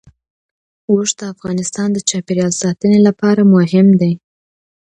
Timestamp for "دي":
4.01-4.13